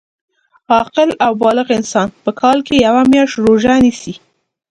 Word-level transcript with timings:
عاقل 0.71 1.09
او 1.25 1.31
بالغ 1.43 1.67
انسان 1.79 2.07
په 2.23 2.31
کال 2.41 2.57
کي 2.67 2.75
یوه 2.85 3.01
میاشت 3.11 3.35
روژه 3.45 3.73
نیسي 3.83 4.13